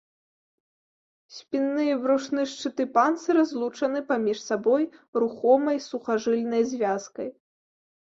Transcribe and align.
Спінны 1.35 1.83
і 1.89 1.97
брушны 2.05 2.47
шчыты 2.55 2.83
панцыра 2.97 3.41
злучаны 3.53 3.99
паміж 4.11 4.43
сабой 4.49 4.83
рухомай 5.23 5.77
сухажыльнай 5.89 6.63
звязкай. 6.75 7.35